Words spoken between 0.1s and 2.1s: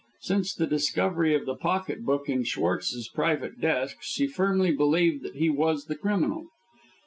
Since the discovery of the pocket